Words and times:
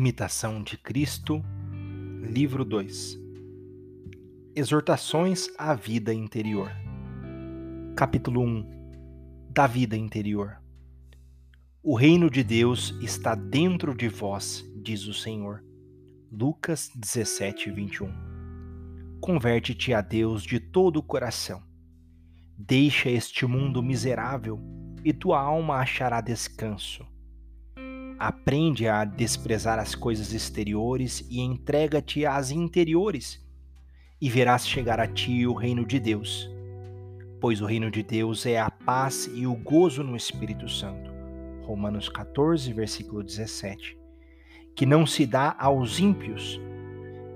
Imitação 0.00 0.62
de 0.62 0.78
Cristo, 0.78 1.44
livro 2.22 2.64
2 2.64 3.20
Exortações 4.56 5.50
à 5.58 5.74
vida 5.74 6.14
interior. 6.14 6.72
Capítulo 7.94 8.40
1 8.40 9.50
Da 9.50 9.66
vida 9.66 9.98
interior. 9.98 10.56
O 11.82 11.94
reino 11.94 12.30
de 12.30 12.42
Deus 12.42 12.94
está 13.02 13.34
dentro 13.34 13.94
de 13.94 14.08
vós, 14.08 14.64
diz 14.82 15.06
o 15.06 15.12
Senhor. 15.12 15.62
Lucas 16.32 16.90
17, 16.96 17.70
21. 17.70 18.10
Converte-te 19.20 19.92
a 19.92 20.00
Deus 20.00 20.44
de 20.44 20.58
todo 20.58 20.96
o 20.96 21.02
coração. 21.02 21.62
Deixa 22.56 23.10
este 23.10 23.44
mundo 23.44 23.82
miserável 23.82 24.58
e 25.04 25.12
tua 25.12 25.38
alma 25.38 25.76
achará 25.76 26.22
descanso 26.22 27.06
Aprende 28.20 28.86
a 28.86 29.02
desprezar 29.02 29.78
as 29.78 29.94
coisas 29.94 30.34
exteriores 30.34 31.26
e 31.30 31.40
entrega-te 31.40 32.26
às 32.26 32.50
interiores, 32.50 33.42
e 34.20 34.28
verás 34.28 34.68
chegar 34.68 35.00
a 35.00 35.06
ti 35.06 35.46
o 35.46 35.54
reino 35.54 35.86
de 35.86 35.98
Deus. 35.98 36.50
Pois 37.40 37.62
o 37.62 37.64
reino 37.64 37.90
de 37.90 38.02
Deus 38.02 38.44
é 38.44 38.60
a 38.60 38.70
paz 38.70 39.30
e 39.34 39.46
o 39.46 39.54
gozo 39.54 40.04
no 40.04 40.14
Espírito 40.14 40.68
Santo. 40.68 41.10
Romanos 41.62 42.10
14, 42.10 42.70
versículo 42.74 43.22
17. 43.22 43.96
Que 44.76 44.84
não 44.84 45.06
se 45.06 45.24
dá 45.24 45.56
aos 45.58 45.98
ímpios. 45.98 46.60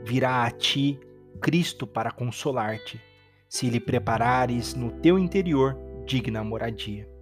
Virá 0.05 0.45
a 0.45 0.51
ti 0.51 1.01
Cristo 1.41 1.87
para 1.87 2.11
consolar-te, 2.11 3.01
se 3.49 3.71
lhe 3.71 3.81
preparares 3.81 4.75
no 4.75 4.91
teu 5.01 5.19
interior 5.19 5.79
digna 6.05 6.45
moradia 6.45 7.14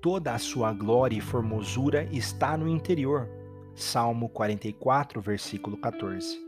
toda 0.00 0.34
a 0.34 0.38
sua 0.38 0.72
glória 0.72 1.16
e 1.16 1.20
formosura 1.20 2.08
está 2.10 2.56
no 2.56 2.68
interior. 2.68 3.28
Salmo 3.74 4.28
44, 4.28 5.20
versículo 5.20 5.76
14. 5.76 6.38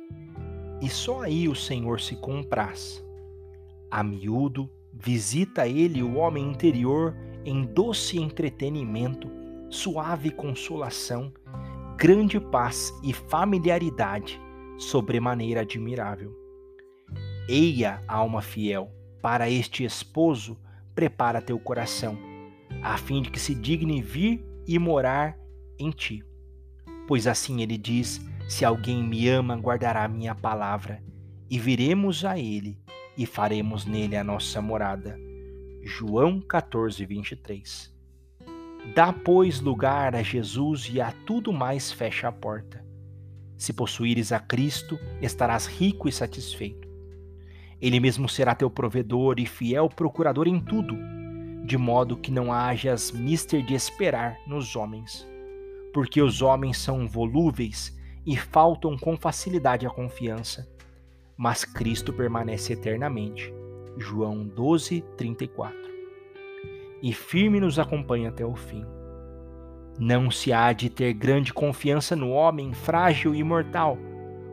E 0.80 0.88
só 0.88 1.22
aí 1.22 1.48
o 1.48 1.54
Senhor 1.54 2.00
se 2.00 2.16
compraz. 2.16 3.04
A 3.90 4.02
miúdo, 4.02 4.70
visita 4.92 5.66
ele 5.66 6.02
o 6.02 6.16
homem 6.16 6.50
interior 6.50 7.16
em 7.44 7.62
doce 7.62 8.18
entretenimento, 8.18 9.30
suave 9.68 10.30
consolação, 10.30 11.32
grande 11.96 12.40
paz 12.40 12.92
e 13.02 13.12
familiaridade, 13.12 14.40
sobremaneira 14.78 15.60
admirável. 15.60 16.34
Eia, 17.48 18.00
alma 18.08 18.40
fiel, 18.40 18.90
para 19.20 19.48
este 19.48 19.84
esposo, 19.84 20.58
prepara 20.94 21.40
teu 21.40 21.58
coração 21.58 22.31
a 22.82 22.98
fim 22.98 23.22
de 23.22 23.30
que 23.30 23.38
se 23.38 23.54
digne 23.54 24.02
vir 24.02 24.44
e 24.66 24.78
morar 24.78 25.38
em 25.78 25.90
ti. 25.90 26.24
Pois 27.06 27.26
assim 27.26 27.62
ele 27.62 27.78
diz: 27.78 28.20
Se 28.48 28.64
alguém 28.64 29.02
me 29.02 29.28
ama, 29.28 29.56
guardará 29.56 30.06
minha 30.08 30.34
palavra, 30.34 31.02
e 31.48 31.58
viremos 31.58 32.24
a 32.24 32.38
ele 32.38 32.78
e 33.16 33.24
faremos 33.26 33.84
nele 33.84 34.16
a 34.16 34.24
nossa 34.24 34.60
morada. 34.60 35.18
João 35.82 36.40
14, 36.40 37.04
23. 37.04 37.92
Dá, 38.94 39.12
pois, 39.12 39.60
lugar 39.60 40.16
a 40.16 40.22
Jesus 40.22 40.90
e 40.92 41.00
a 41.00 41.12
tudo 41.24 41.52
mais 41.52 41.92
fecha 41.92 42.28
a 42.28 42.32
porta. 42.32 42.84
Se 43.56 43.72
possuíres 43.72 44.32
a 44.32 44.40
Cristo, 44.40 44.98
estarás 45.20 45.66
rico 45.66 46.08
e 46.08 46.12
satisfeito. 46.12 46.88
Ele 47.80 48.00
mesmo 48.00 48.28
será 48.28 48.54
teu 48.54 48.70
provedor 48.70 49.38
e 49.38 49.46
fiel 49.46 49.88
procurador 49.88 50.48
em 50.48 50.60
tudo 50.60 50.96
de 51.64 51.78
modo 51.78 52.16
que 52.16 52.30
não 52.30 52.52
hajas 52.52 53.12
mister 53.12 53.62
de 53.62 53.74
esperar 53.74 54.38
nos 54.46 54.74
homens, 54.74 55.28
porque 55.92 56.20
os 56.20 56.42
homens 56.42 56.78
são 56.78 57.06
volúveis 57.06 57.96
e 58.26 58.36
faltam 58.36 58.96
com 58.98 59.16
facilidade 59.16 59.86
a 59.86 59.90
confiança, 59.90 60.68
mas 61.36 61.64
Cristo 61.64 62.12
permanece 62.12 62.72
eternamente. 62.72 63.52
João 63.96 64.46
12, 64.46 65.04
34. 65.16 65.76
E 67.02 67.12
firme 67.12 67.60
nos 67.60 67.78
acompanha 67.78 68.30
até 68.30 68.44
o 68.44 68.54
fim. 68.54 68.84
Não 69.98 70.30
se 70.30 70.52
há 70.52 70.72
de 70.72 70.88
ter 70.88 71.12
grande 71.12 71.52
confiança 71.52 72.16
no 72.16 72.30
homem 72.30 72.72
frágil 72.72 73.34
e 73.34 73.42
mortal, 73.44 73.98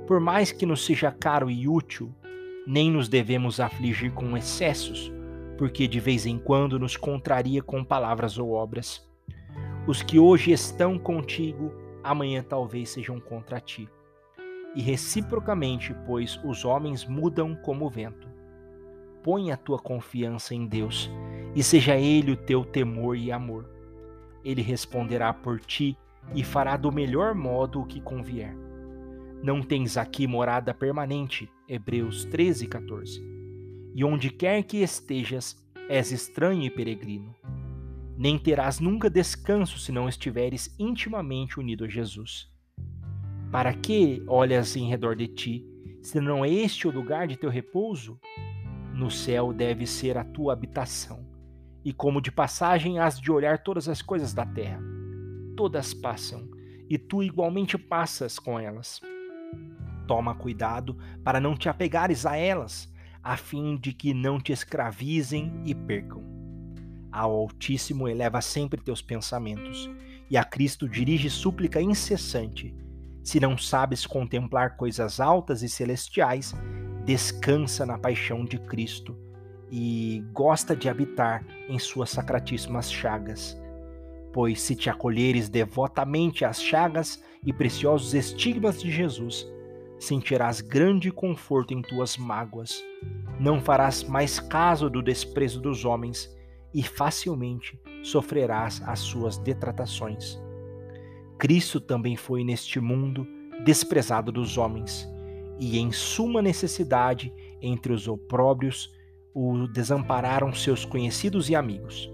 por 0.05 0.19
mais 0.19 0.51
que 0.51 0.65
nos 0.65 0.85
seja 0.85 1.11
caro 1.11 1.49
e 1.49 1.67
útil, 1.67 2.13
nem 2.67 2.91
nos 2.91 3.07
devemos 3.07 3.59
afligir 3.59 4.11
com 4.11 4.35
excessos 4.35 5.11
porque 5.59 5.89
de 5.89 5.99
vez 5.99 6.25
em 6.25 6.39
quando 6.39 6.79
nos 6.79 6.95
contraria 6.95 7.61
com 7.61 7.83
palavras 7.83 8.37
ou 8.37 8.53
obras. 8.53 9.05
Os 9.85 10.01
que 10.01 10.17
hoje 10.17 10.53
estão 10.53 10.97
contigo, 10.97 11.73
amanhã 12.01 12.41
talvez 12.41 12.91
sejam 12.91 13.19
contra 13.19 13.59
ti. 13.59 13.89
E 14.73 14.81
reciprocamente, 14.81 15.93
pois 16.07 16.39
os 16.45 16.63
homens 16.63 17.05
mudam 17.05 17.55
como 17.55 17.85
o 17.85 17.89
vento. 17.89 18.29
Põe 19.21 19.51
a 19.51 19.57
tua 19.57 19.77
confiança 19.77 20.55
em 20.55 20.65
Deus, 20.65 21.11
e 21.53 21.61
seja 21.61 21.97
Ele 21.97 22.31
o 22.31 22.37
teu 22.37 22.63
temor 22.63 23.17
e 23.17 23.29
amor. 23.29 23.69
Ele 24.45 24.61
responderá 24.61 25.33
por 25.33 25.59
ti 25.59 25.97
e 26.33 26.41
fará 26.41 26.77
do 26.77 26.89
melhor 26.89 27.35
modo 27.35 27.81
o 27.81 27.85
que 27.85 27.99
convier. 27.99 28.55
Não 29.43 29.61
tens 29.61 29.97
aqui 29.97 30.25
morada 30.25 30.73
permanente. 30.73 31.51
Hebreus 31.67 32.23
13, 32.23 32.65
14 32.65 33.38
e 33.93 34.03
onde 34.03 34.29
quer 34.29 34.63
que 34.63 34.77
estejas, 34.77 35.55
és 35.89 36.11
estranho 36.11 36.63
e 36.63 36.69
peregrino. 36.69 37.35
Nem 38.17 38.37
terás 38.37 38.79
nunca 38.79 39.09
descanso 39.09 39.79
se 39.79 39.91
não 39.91 40.07
estiveres 40.07 40.75
intimamente 40.77 41.59
unido 41.59 41.85
a 41.85 41.87
Jesus. 41.87 42.51
Para 43.51 43.73
que 43.73 44.23
olhas 44.27 44.75
em 44.75 44.87
redor 44.87 45.15
de 45.15 45.27
ti, 45.27 45.65
se 46.03 46.19
não 46.19 46.45
é 46.45 46.49
este 46.49 46.87
o 46.87 46.91
lugar 46.91 47.27
de 47.27 47.37
teu 47.37 47.49
repouso? 47.49 48.19
No 48.93 49.09
céu 49.09 49.53
deve 49.53 49.87
ser 49.87 50.17
a 50.17 50.23
tua 50.23 50.53
habitação, 50.53 51.25
e 51.83 51.91
como 51.91 52.21
de 52.21 52.31
passagem 52.31 52.99
has 52.99 53.19
de 53.19 53.31
olhar 53.31 53.63
todas 53.63 53.87
as 53.87 54.01
coisas 54.01 54.33
da 54.33 54.45
terra. 54.45 54.81
Todas 55.55 55.93
passam, 55.93 56.47
e 56.89 56.97
tu 56.97 57.23
igualmente 57.23 57.77
passas 57.77 58.37
com 58.37 58.59
elas. 58.59 58.99
Toma 60.07 60.35
cuidado 60.35 60.97
para 61.23 61.39
não 61.39 61.55
te 61.55 61.69
apegares 61.69 62.25
a 62.25 62.35
elas, 62.35 62.91
a 63.29 63.37
fim 63.37 63.77
de 63.77 63.93
que 63.93 64.11
não 64.11 64.39
te 64.39 64.51
escravizem 64.51 65.61
e 65.63 65.75
percam. 65.75 66.23
Ao 67.11 67.31
Altíssimo 67.31 68.07
eleva 68.07 68.41
sempre 68.41 68.81
teus 68.81 69.03
pensamentos, 69.03 69.87
e 70.31 70.35
a 70.35 70.43
Cristo 70.43 70.89
dirige 70.89 71.29
súplica 71.29 71.79
incessante. 71.79 72.75
Se 73.23 73.39
não 73.39 73.55
sabes 73.55 74.07
contemplar 74.07 74.77
coisas 74.77 75.19
altas 75.19 75.61
e 75.61 75.69
celestiais, 75.69 76.55
descansa 77.05 77.85
na 77.85 77.99
paixão 77.99 78.43
de 78.43 78.57
Cristo 78.57 79.15
e 79.69 80.23
gosta 80.33 80.75
de 80.75 80.89
habitar 80.89 81.45
em 81.69 81.77
suas 81.77 82.09
sacratíssimas 82.09 82.91
chagas. 82.91 83.55
Pois 84.33 84.59
se 84.59 84.75
te 84.75 84.89
acolheres 84.89 85.49
devotamente 85.49 86.43
às 86.43 86.59
chagas 86.59 87.23
e 87.45 87.53
preciosos 87.53 88.15
estigmas 88.15 88.81
de 88.81 88.91
Jesus, 88.91 89.45
sentirás 89.99 90.61
grande 90.61 91.11
conforto 91.11 91.73
em 91.73 91.81
tuas 91.81 92.17
mágoas. 92.17 92.83
Não 93.39 93.59
farás 93.59 94.03
mais 94.03 94.39
caso 94.39 94.89
do 94.89 95.01
desprezo 95.01 95.61
dos 95.61 95.85
homens 95.85 96.33
e 96.73 96.81
facilmente 96.81 97.79
sofrerás 98.03 98.81
as 98.85 98.99
suas 98.99 99.37
detratações. 99.37 100.39
Cristo 101.37 101.79
também 101.79 102.15
foi 102.15 102.43
neste 102.43 102.79
mundo 102.79 103.27
desprezado 103.63 104.31
dos 104.31 104.57
homens, 104.57 105.07
e 105.59 105.77
em 105.79 105.91
suma 105.91 106.41
necessidade 106.41 107.33
entre 107.61 107.91
os 107.93 108.07
opróbrios 108.07 108.93
o 109.33 109.67
desampararam 109.67 110.53
seus 110.53 110.85
conhecidos 110.85 111.49
e 111.49 111.55
amigos. 111.55 112.09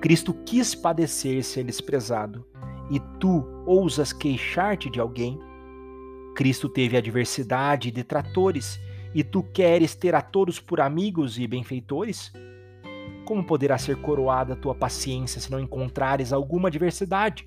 Cristo 0.00 0.32
quis 0.32 0.74
padecer 0.74 1.42
ser 1.44 1.64
desprezado, 1.64 2.44
e 2.90 2.98
tu 3.18 3.44
ousas 3.66 4.12
queixar-te 4.12 4.90
de 4.90 5.00
alguém? 5.00 5.38
Cristo 6.40 6.70
teve 6.70 6.96
adversidade 6.96 7.90
e 7.90 7.92
detratores, 7.92 8.80
e 9.14 9.22
tu 9.22 9.42
queres 9.42 9.94
ter 9.94 10.14
a 10.14 10.22
todos 10.22 10.58
por 10.58 10.80
amigos 10.80 11.38
e 11.38 11.46
benfeitores? 11.46 12.32
Como 13.26 13.44
poderá 13.44 13.76
ser 13.76 13.96
coroada 13.96 14.54
a 14.54 14.56
tua 14.56 14.74
paciência 14.74 15.38
se 15.38 15.50
não 15.50 15.60
encontrares 15.60 16.32
alguma 16.32 16.68
adversidade? 16.68 17.46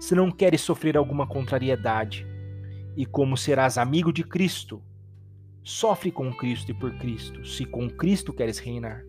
Se 0.00 0.12
não 0.16 0.28
queres 0.28 0.60
sofrer 0.60 0.96
alguma 0.96 1.24
contrariedade? 1.24 2.26
E 2.96 3.06
como 3.06 3.36
serás 3.36 3.78
amigo 3.78 4.12
de 4.12 4.24
Cristo? 4.24 4.82
Sofre 5.62 6.10
com 6.10 6.34
Cristo 6.34 6.72
e 6.72 6.74
por 6.74 6.98
Cristo, 6.98 7.46
se 7.46 7.64
com 7.64 7.88
Cristo 7.88 8.32
queres 8.32 8.58
reinar. 8.58 9.04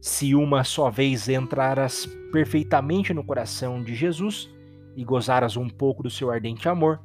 Se 0.00 0.32
uma 0.32 0.62
só 0.62 0.88
vez 0.88 1.28
entraras 1.28 2.06
perfeitamente 2.30 3.12
no 3.12 3.24
coração 3.24 3.82
de 3.82 3.96
Jesus 3.96 4.48
e 4.94 5.04
gozaras 5.04 5.56
um 5.56 5.68
pouco 5.68 6.04
do 6.04 6.10
seu 6.10 6.30
ardente 6.30 6.68
amor, 6.68 7.00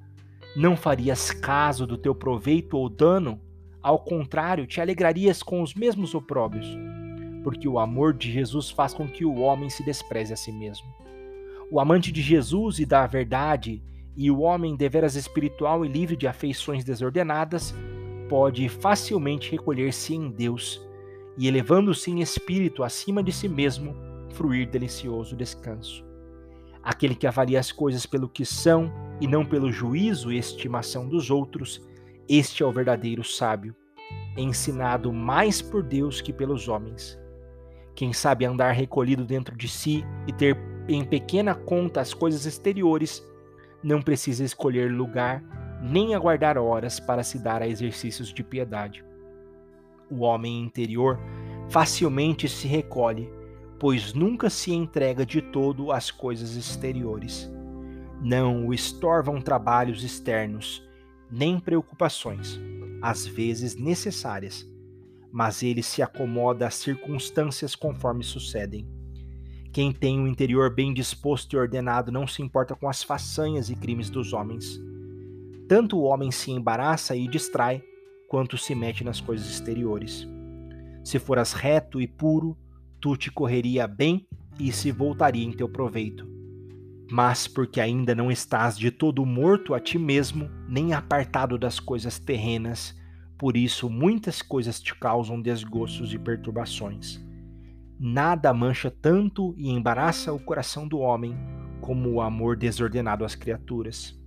não 0.57 0.75
farias 0.75 1.30
caso 1.30 1.86
do 1.86 2.00
teu 2.00 2.15
proveito 2.15 2.80
ou 2.80 2.89
dano, 2.89 3.39
ao 3.80 4.00
contrário, 4.00 4.65
te 4.65 4.81
alegrarias 4.81 5.44
com 5.44 5.62
os 5.62 5.75
mesmos 5.75 6.15
opróbrios, 6.15 6.65
porque 7.44 7.68
o 7.68 7.77
amor 7.77 8.12
de 8.12 8.31
Jesus 8.31 8.71
faz 8.71 8.92
com 8.92 9.07
que 9.07 9.24
o 9.24 9.36
homem 9.36 9.69
se 9.69 9.83
despreze 9.83 10.33
a 10.33 10.36
si 10.36 10.51
mesmo. 10.51 10.88
O 11.69 11.80
amante 11.80 12.12
de 12.12 12.24
Jesus 12.24 12.80
e 12.80 12.88
da 12.88 13.06
verdade 13.06 13.83
e 14.15 14.31
o 14.31 14.39
homem 14.39 14.75
deveras 14.75 15.13
espiritual 15.15 15.86
e 15.86 15.88
livre 15.88 16.15
de 16.15 16.25
afeições 16.25 16.83
desordenadas 16.83 17.75
pode 18.27 18.68
facilmente 18.68 19.51
recolher-se 19.51 20.15
em 20.15 20.31
Deus 20.31 20.81
e, 21.38 21.48
elevando-se 21.48 22.09
em 22.09 22.19
espírito 22.19 22.83
acima 22.83 23.21
de 23.21 23.31
si 23.31 23.48
mesmo, 23.48 23.95
fruir 24.31 24.68
delicioso 24.68 25.36
descanso. 25.36 26.06
Aquele 26.88 27.16
que 27.16 27.28
avalia 27.28 27.60
as 27.60 27.69
coisas 27.69 28.06
pelo 28.06 28.30
que 28.30 28.45
são 28.45 28.89
e 29.19 29.28
não 29.28 29.45
pelo 29.45 29.69
juízo 29.69 30.31
e 30.31 30.38
estimação 30.38 31.06
dos 31.06 31.30
outros, 31.30 31.86
este 32.30 32.63
é 32.63 32.66
o 32.66 32.72
verdadeiro 32.72 33.25
sábio, 33.25 33.75
ensinado 34.38 35.12
mais 35.12 35.62
por 35.62 35.84
Deus 35.84 36.22
que 36.22 36.31
pelos 36.31 36.69
homens. 36.69 37.19
Quem 37.94 38.13
sabe 38.13 38.45
andar 38.45 38.72
recolhido 38.72 39.25
dentro 39.25 39.54
de 39.54 39.68
si 39.68 40.06
e 40.25 40.31
ter 40.31 40.57
em 40.88 41.04
pequena 41.04 41.54
conta 41.54 42.00
as 42.00 42.13
coisas 42.13 42.45
exteriores, 42.45 43.22
não 43.83 44.01
precisa 44.01 44.45
escolher 44.45 44.90
lugar 44.90 45.44
nem 45.81 46.16
aguardar 46.16 46.57
horas 46.57 47.01
para 47.01 47.22
se 47.22 47.38
dar 47.38 47.62
a 47.62 47.68
exercícios 47.68 48.33
de 48.33 48.45
piedade. 48.45 49.04
O 50.10 50.22
homem 50.22 50.63
interior 50.63 51.19
facilmente 51.68 52.48
se 52.48 52.66
recolhe, 52.66 53.30
pois 53.79 54.13
nunca 54.13 54.50
se 54.50 54.71
entrega 54.71 55.25
de 55.25 55.41
todo 55.41 55.91
às 55.91 56.09
coisas 56.09 56.56
exteriores. 56.56 57.51
Não 58.21 58.68
o 58.68 58.74
estorvam 58.74 59.39
trabalhos 59.39 60.03
externos, 60.03 60.83
nem 61.29 61.59
preocupações, 61.59 62.59
às 63.01 63.27
vezes 63.27 63.75
necessárias, 63.75 64.68
mas 65.31 65.62
ele 65.62 65.83
se 65.83 66.01
acomoda 66.01 66.65
às 66.65 66.75
circunstâncias 66.75 67.75
conforme 67.75 68.24
sucedem. 68.24 68.88
Quem 69.71 69.91
tem 69.91 70.19
o 70.19 70.27
interior 70.27 70.73
bem 70.73 70.94
disposto 70.94 71.53
e 71.53 71.57
ordenado 71.57 72.12
não 72.12 72.25
se 72.25 72.41
importa 72.41 72.75
com 72.75 72.89
as 72.89 73.03
façanhas 73.03 73.69
e 73.69 73.75
crimes 73.75 74.09
dos 74.09 74.33
homens. 74.33 74.81
Tanto 75.68 75.97
o 75.97 76.03
homem 76.03 76.31
se 76.31 76.50
embaraça 76.50 77.15
e 77.15 77.27
distrai, 77.27 77.83
quanto 78.27 78.57
se 78.57 78.73
mete 78.73 79.03
nas 79.03 79.21
coisas 79.21 79.47
exteriores. 79.47 80.27
Se 81.03 81.19
foras 81.19 81.53
reto 81.53 82.01
e 82.01 82.07
puro, 82.07 82.57
tu 82.99 83.15
te 83.15 83.31
correria 83.31 83.88
bem 83.88 84.27
e 84.59 84.71
se 84.71 84.91
voltaria 84.91 85.45
em 85.45 85.51
teu 85.51 85.69
proveito. 85.69 86.27
Mas 87.09 87.47
porque 87.47 87.79
ainda 87.79 88.13
não 88.13 88.31
estás 88.31 88.77
de 88.77 88.91
todo 88.91 89.25
morto 89.25 89.73
a 89.73 89.79
ti 89.79 89.97
mesmo, 89.97 90.49
nem 90.67 90.94
apartado 90.94 91.57
das 91.57 91.79
coisas 91.79 92.19
terrenas, 92.19 92.95
por 93.38 93.55
isso 93.55 93.89
muitas 93.89 94.41
coisas 94.41 94.79
te 94.79 94.94
causam 94.95 95.41
desgostos 95.41 96.13
e 96.13 96.19
perturbações. 96.19 97.23
Nada 97.99 98.53
mancha 98.53 98.91
tanto 98.91 99.53
e 99.57 99.69
embaraça 99.69 100.33
o 100.33 100.39
coração 100.39 100.88
do 100.88 100.99
homem 100.99 101.35
como 101.79 102.09
o 102.11 102.21
amor 102.21 102.57
desordenado 102.57 103.23
às 103.23 103.35
criaturas. 103.35 104.19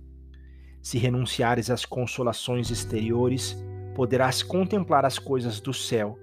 Se 0.81 0.97
renunciares 0.97 1.69
às 1.69 1.85
consolações 1.85 2.71
exteriores, 2.71 3.55
poderás 3.93 4.41
contemplar 4.41 5.05
as 5.05 5.19
coisas 5.19 5.59
do 5.59 5.73
céu 5.73 6.17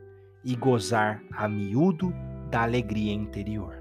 e 0.44 0.56
gozar 0.56 1.22
a 1.30 1.46
miúdo 1.46 2.12
da 2.50 2.62
alegria 2.62 3.12
interior. 3.12 3.74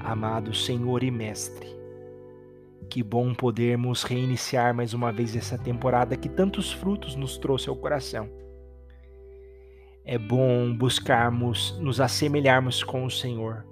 Amado 0.00 0.52
Senhor 0.52 1.04
e 1.04 1.10
Mestre, 1.10 1.68
que 2.88 3.02
bom 3.02 3.32
podermos 3.32 4.02
reiniciar 4.02 4.74
mais 4.74 4.92
uma 4.92 5.12
vez 5.12 5.36
essa 5.36 5.56
temporada 5.56 6.16
que 6.16 6.28
tantos 6.28 6.72
frutos 6.72 7.14
nos 7.14 7.38
trouxe 7.38 7.68
ao 7.68 7.76
coração. 7.76 8.28
É 10.04 10.18
bom 10.18 10.74
buscarmos 10.74 11.78
nos 11.78 12.00
assemelharmos 12.00 12.82
com 12.82 13.04
o 13.04 13.10
Senhor, 13.10 13.64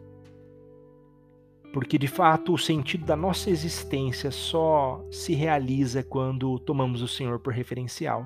porque 1.72 1.98
de 1.98 2.06
fato 2.06 2.52
o 2.52 2.58
sentido 2.58 3.04
da 3.04 3.16
nossa 3.16 3.50
existência 3.50 4.30
só 4.30 5.04
se 5.10 5.34
realiza 5.34 6.02
quando 6.02 6.58
tomamos 6.60 7.02
o 7.02 7.08
Senhor 7.08 7.40
por 7.40 7.52
referencial. 7.52 8.24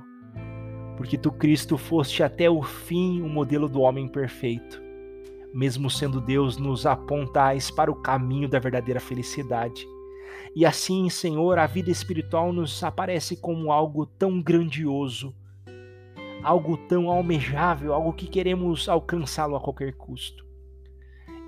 Porque 0.96 1.16
tu, 1.16 1.32
Cristo, 1.32 1.76
foste 1.78 2.22
até 2.22 2.48
o 2.50 2.62
fim 2.62 3.22
o 3.22 3.28
modelo 3.28 3.68
do 3.68 3.80
homem 3.80 4.06
perfeito. 4.06 4.80
Mesmo 5.52 5.90
sendo 5.90 6.20
Deus, 6.20 6.56
nos 6.56 6.86
apontais 6.86 7.70
para 7.70 7.90
o 7.90 7.96
caminho 7.96 8.48
da 8.48 8.58
verdadeira 8.58 9.00
felicidade. 9.00 9.86
E 10.54 10.66
assim, 10.66 11.08
Senhor, 11.08 11.58
a 11.58 11.66
vida 11.66 11.90
espiritual 11.90 12.52
nos 12.52 12.82
aparece 12.82 13.36
como 13.36 13.72
algo 13.72 14.04
tão 14.04 14.40
grandioso, 14.40 15.34
algo 16.42 16.76
tão 16.76 17.10
almejável, 17.10 17.94
algo 17.94 18.12
que 18.12 18.26
queremos 18.26 18.88
alcançá-lo 18.88 19.56
a 19.56 19.60
qualquer 19.60 19.94
custo. 19.94 20.44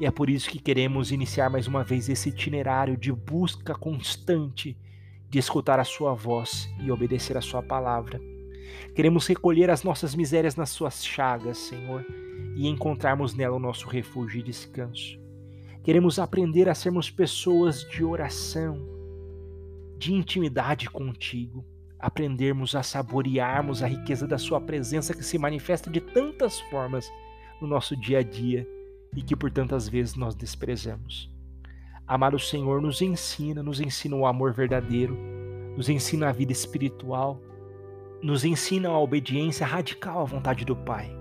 E 0.01 0.07
é 0.07 0.11
por 0.11 0.29
isso 0.29 0.51
que 0.51 0.59
queremos 0.59 1.13
iniciar 1.13 1.51
mais 1.51 1.67
uma 1.67 1.85
vez 1.85 2.09
esse 2.09 2.31
itinerário 2.31 2.97
de 2.97 3.13
busca 3.13 3.75
constante 3.75 4.77
de 5.31 5.39
escutar 5.39 5.79
a 5.79 5.85
Sua 5.85 6.15
voz 6.15 6.69
e 6.81 6.91
obedecer 6.91 7.37
a 7.37 7.41
Sua 7.41 7.63
palavra. 7.63 8.34
Queremos 8.95 9.27
recolher 9.27 9.71
as 9.71 9.83
nossas 9.83 10.15
misérias 10.15 10.57
nas 10.57 10.71
Suas 10.71 11.05
chagas, 11.05 11.59
Senhor, 11.59 12.05
e 12.55 12.69
encontrarmos 12.69 13.35
nela 13.35 13.57
o 13.57 13.61
nosso 13.61 13.89
refúgio 13.89 14.41
e 14.41 14.43
descanso. 14.43 15.19
Queremos 15.83 16.19
aprender 16.19 16.69
a 16.69 16.75
sermos 16.75 17.11
pessoas 17.11 17.85
de 17.91 18.05
oração, 18.05 18.81
de 19.99 20.13
intimidade 20.13 20.89
contigo, 20.89 21.65
aprendermos 21.99 22.75
a 22.75 22.83
saborearmos 22.83 23.83
a 23.83 23.87
riqueza 23.87 24.27
da 24.27 24.39
Sua 24.39 24.61
presença 24.61 25.15
que 25.15 25.25
se 25.25 25.39
manifesta 25.39 25.91
de 25.91 26.01
tantas 26.01 26.61
formas 26.63 27.11
no 27.61 27.67
nosso 27.67 27.97
dia 27.97 28.19
a 28.19 28.23
dia 28.23 28.67
e 29.17 29.23
que 29.23 29.37
por 29.37 29.51
tantas 29.51 29.89
vezes 29.89 30.15
nós 30.15 30.35
desprezamos. 30.35 31.31
Amar 32.07 32.35
o 32.35 32.39
Senhor 32.39 32.83
nos 32.83 33.01
ensina, 33.01 33.63
nos 33.63 33.81
ensina 33.81 34.15
o 34.17 34.27
amor 34.27 34.53
verdadeiro, 34.53 35.17
nos 35.77 35.89
ensina 35.89 36.29
a 36.29 36.33
vida 36.33 36.53
espiritual, 36.53 37.41
nos 38.25 38.43
ensina 38.43 38.89
a 38.89 38.99
obediência 38.99 39.67
radical 39.67 40.23
à 40.23 40.25
vontade 40.25 40.65
do 40.65 40.75
Pai. 40.75 41.15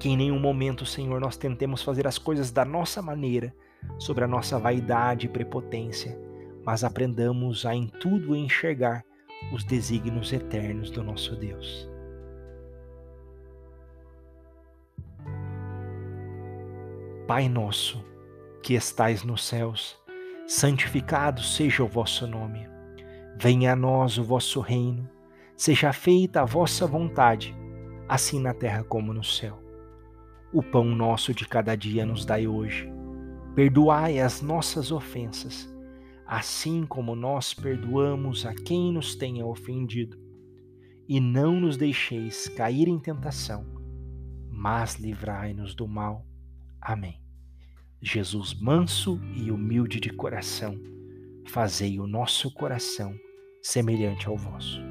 Que 0.00 0.08
em 0.08 0.16
nenhum 0.16 0.38
momento, 0.38 0.86
Senhor, 0.86 1.20
nós 1.20 1.36
tentemos 1.36 1.82
fazer 1.82 2.06
as 2.06 2.16
coisas 2.16 2.50
da 2.50 2.64
nossa 2.64 3.02
maneira, 3.02 3.54
sobre 3.98 4.24
a 4.24 4.26
nossa 4.26 4.58
vaidade 4.58 5.26
e 5.26 5.28
prepotência, 5.28 6.18
mas 6.64 6.82
aprendamos 6.84 7.66
a 7.66 7.74
em 7.74 7.86
tudo 7.86 8.34
enxergar 8.34 9.04
os 9.52 9.62
desígnios 9.62 10.32
eternos 10.32 10.90
do 10.90 11.04
nosso 11.04 11.36
Deus. 11.36 11.86
Pai 17.26 17.46
nosso, 17.46 18.02
que 18.62 18.72
estais 18.72 19.22
nos 19.22 19.44
céus, 19.44 19.98
santificado 20.46 21.42
seja 21.42 21.84
o 21.84 21.86
vosso 21.86 22.26
nome. 22.26 22.66
Venha 23.36 23.74
a 23.74 23.76
nós 23.76 24.16
o 24.16 24.24
vosso 24.24 24.60
reino, 24.60 25.08
seja 25.58 25.92
feita 25.92 26.42
a 26.42 26.44
vossa 26.44 26.86
vontade, 26.86 27.52
assim 28.08 28.40
na 28.40 28.54
terra 28.54 28.84
como 28.84 29.12
no 29.12 29.24
céu. 29.24 29.60
O 30.52 30.62
pão 30.62 30.84
nosso 30.84 31.34
de 31.34 31.46
cada 31.46 31.76
dia 31.76 32.06
nos 32.06 32.24
dai 32.24 32.46
hoje. 32.46 32.88
Perdoai 33.56 34.20
as 34.20 34.40
nossas 34.40 34.92
ofensas, 34.92 35.68
assim 36.24 36.86
como 36.86 37.16
nós 37.16 37.52
perdoamos 37.52 38.46
a 38.46 38.54
quem 38.54 38.92
nos 38.92 39.16
tenha 39.16 39.44
ofendido. 39.44 40.16
E 41.08 41.18
não 41.18 41.58
nos 41.58 41.76
deixeis 41.76 42.48
cair 42.48 42.86
em 42.86 43.00
tentação, 43.00 43.66
mas 44.48 44.94
livrai-nos 44.94 45.74
do 45.74 45.88
mal. 45.88 46.24
Amém. 46.80 47.20
Jesus 48.00 48.54
manso 48.54 49.20
e 49.34 49.50
humilde 49.50 49.98
de 49.98 50.10
coração, 50.10 50.78
fazei 51.48 51.98
o 51.98 52.06
nosso 52.06 52.54
coração 52.54 53.12
semelhante 53.60 54.28
ao 54.28 54.36
vosso. 54.36 54.87